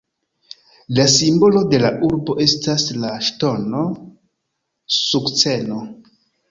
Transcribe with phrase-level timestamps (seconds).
[0.99, 3.85] La simbolo de la urbo estas la ŝtono
[5.03, 5.81] sukceno.